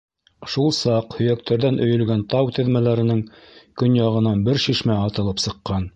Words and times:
Шул 0.53 0.71
саҡ 0.77 1.13
һөйәктәрҙән 1.17 1.77
өйөлгән 1.87 2.23
тау 2.33 2.49
теҙмәләренең 2.57 3.23
көньяғынан 3.83 4.45
бер 4.49 4.63
шишмә 4.65 5.01
атылып 5.07 5.45
сыҡҡан. 5.49 5.87